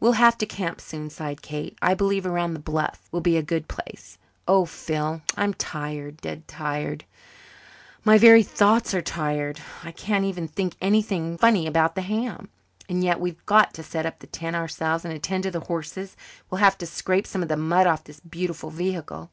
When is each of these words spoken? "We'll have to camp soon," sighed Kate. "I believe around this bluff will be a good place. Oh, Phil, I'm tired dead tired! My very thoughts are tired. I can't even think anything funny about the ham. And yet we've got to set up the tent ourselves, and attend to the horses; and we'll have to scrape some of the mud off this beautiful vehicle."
"We'll 0.00 0.12
have 0.12 0.38
to 0.38 0.46
camp 0.46 0.80
soon," 0.80 1.10
sighed 1.10 1.42
Kate. 1.42 1.76
"I 1.82 1.92
believe 1.92 2.24
around 2.24 2.54
this 2.54 2.62
bluff 2.62 3.02
will 3.12 3.20
be 3.20 3.36
a 3.36 3.42
good 3.42 3.68
place. 3.68 4.16
Oh, 4.48 4.64
Phil, 4.64 5.20
I'm 5.36 5.52
tired 5.52 6.16
dead 6.22 6.48
tired! 6.48 7.04
My 8.02 8.16
very 8.16 8.42
thoughts 8.42 8.94
are 8.94 9.02
tired. 9.02 9.60
I 9.84 9.92
can't 9.92 10.24
even 10.24 10.48
think 10.48 10.76
anything 10.80 11.36
funny 11.36 11.66
about 11.66 11.94
the 11.94 12.00
ham. 12.00 12.48
And 12.88 13.04
yet 13.04 13.20
we've 13.20 13.44
got 13.44 13.74
to 13.74 13.82
set 13.82 14.06
up 14.06 14.20
the 14.20 14.26
tent 14.28 14.56
ourselves, 14.56 15.04
and 15.04 15.12
attend 15.12 15.42
to 15.42 15.50
the 15.50 15.60
horses; 15.60 16.12
and 16.14 16.44
we'll 16.48 16.60
have 16.60 16.78
to 16.78 16.86
scrape 16.86 17.26
some 17.26 17.42
of 17.42 17.50
the 17.50 17.56
mud 17.58 17.86
off 17.86 18.02
this 18.02 18.20
beautiful 18.20 18.70
vehicle." 18.70 19.30